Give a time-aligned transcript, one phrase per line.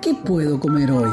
[0.00, 1.10] ¿Qué puedo comer hoy?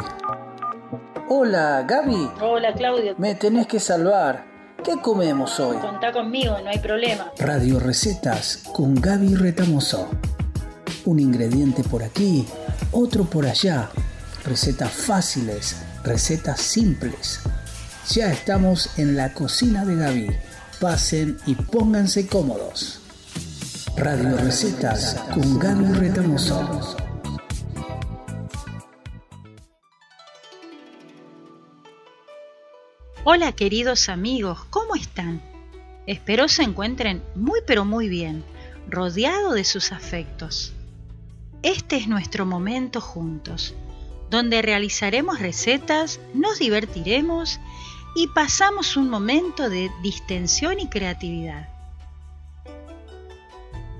[1.27, 2.29] Hola, Gaby.
[2.42, 3.15] Hola, Claudio.
[3.17, 4.46] Me tenés que salvar.
[4.83, 5.77] ¿Qué comemos hoy?
[5.77, 7.31] Contá conmigo, no hay problema.
[7.38, 10.10] Radio Recetas con Gaby Retamoso.
[11.05, 12.47] Un ingrediente por aquí,
[12.91, 13.89] otro por allá.
[14.46, 17.41] Recetas fáciles, recetas simples.
[18.09, 20.30] Ya estamos en la cocina de Gaby.
[20.80, 23.02] Pasen y pónganse cómodos.
[23.98, 27.09] Radio Recetas con Gaby Retamoso.
[33.31, 35.39] Hola queridos amigos, ¿cómo están?
[36.07, 38.43] Espero se encuentren muy pero muy bien,
[38.87, 40.73] rodeado de sus afectos.
[41.61, 43.75] Este es nuestro momento juntos,
[44.31, 47.59] donde realizaremos recetas, nos divertiremos
[48.15, 51.70] y pasamos un momento de distensión y creatividad.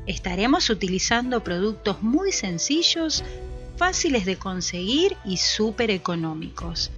[0.08, 3.24] Estaremos utilizando productos muy sencillos,
[3.78, 6.90] fáciles de conseguir y súper económicos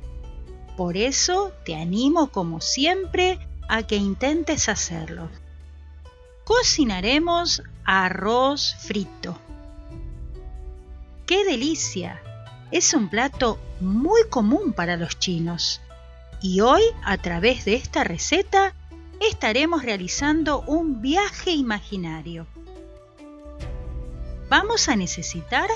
[0.76, 5.30] por eso te animo como siempre a que intentes hacerlo.
[6.44, 9.38] Cocinaremos arroz frito.
[11.26, 12.22] ¡Qué delicia!
[12.72, 15.82] Es un plato muy común para los chinos.
[16.42, 18.74] Y hoy, a través de esta receta,
[19.20, 22.48] estaremos realizando un viaje imaginario.
[24.50, 25.70] Vamos a necesitar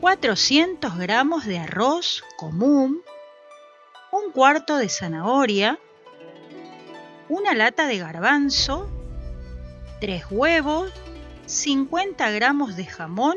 [0.00, 3.00] 400 gramos de arroz común,
[4.24, 5.78] un cuarto de zanahoria,
[7.28, 8.88] una lata de garbanzo,
[10.00, 10.92] tres huevos,
[11.46, 13.36] 50 gramos de jamón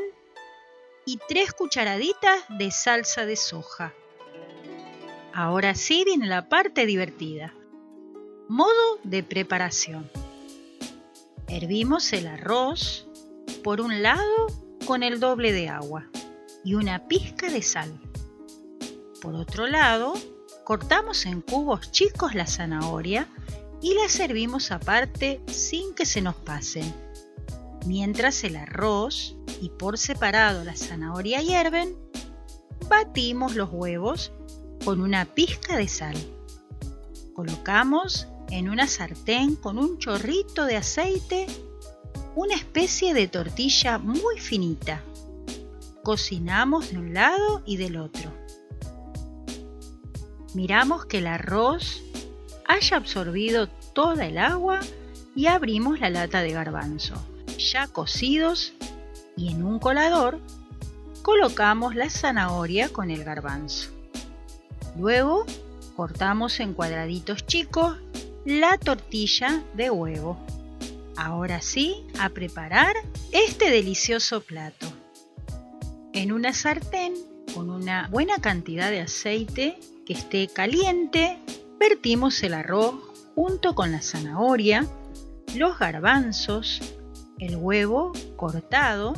[1.04, 3.92] y tres cucharaditas de salsa de soja.
[5.34, 7.54] Ahora sí viene la parte divertida.
[8.48, 10.10] Modo de preparación.
[11.48, 13.08] Hervimos el arroz
[13.64, 14.46] por un lado
[14.86, 16.08] con el doble de agua
[16.64, 17.98] y una pizca de sal.
[19.20, 20.14] Por otro lado,
[20.72, 23.28] Cortamos en cubos chicos la zanahoria
[23.82, 26.94] y la servimos aparte sin que se nos pasen.
[27.84, 31.94] Mientras el arroz y por separado la zanahoria hierven,
[32.88, 34.32] batimos los huevos
[34.82, 36.16] con una pizca de sal.
[37.34, 41.48] Colocamos en una sartén con un chorrito de aceite
[42.34, 45.02] una especie de tortilla muy finita.
[46.02, 48.41] Cocinamos de un lado y del otro.
[50.54, 52.02] Miramos que el arroz
[52.66, 54.80] haya absorbido toda el agua
[55.34, 57.14] y abrimos la lata de garbanzo,
[57.58, 58.74] ya cocidos,
[59.36, 60.38] y en un colador
[61.22, 63.90] colocamos la zanahoria con el garbanzo.
[64.98, 65.46] Luego
[65.96, 67.96] cortamos en cuadraditos chicos
[68.44, 70.38] la tortilla de huevo.
[71.16, 72.94] Ahora sí, a preparar
[73.30, 74.86] este delicioso plato.
[76.12, 77.14] En una sartén
[77.54, 81.38] con una buena cantidad de aceite que esté caliente,
[81.78, 82.94] vertimos el arroz
[83.34, 84.86] junto con la zanahoria,
[85.54, 86.80] los garbanzos,
[87.38, 89.14] el huevo cortado,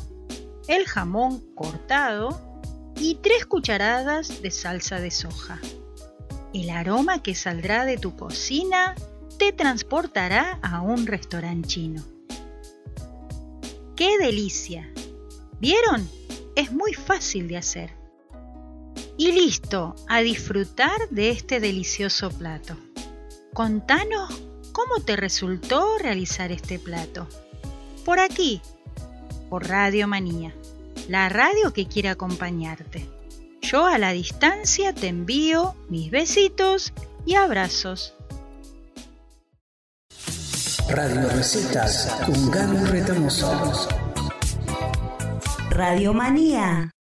[0.69, 2.62] el jamón cortado
[2.97, 5.59] y tres cucharadas de salsa de soja.
[6.53, 8.95] El aroma que saldrá de tu cocina
[9.39, 12.03] te transportará a un restaurante chino.
[13.97, 14.91] ¡Qué delicia!
[15.61, 16.09] ¿Vieron?
[16.56, 18.03] Es muy fácil de hacer.
[19.17, 22.77] Y listo, a disfrutar de este delicioso plato.
[23.53, 24.43] Contanos
[24.73, 27.29] cómo te resultó realizar este plato.
[28.05, 28.61] Por aquí,
[29.49, 30.53] por Radio Manía,
[31.09, 33.09] la radio que quiere acompañarte.
[33.63, 36.93] Yo a la distancia te envío mis besitos
[37.25, 38.15] y abrazos.
[40.89, 43.89] Radio Recetas con Gaby Retamoso.
[45.71, 46.94] Radio Manía.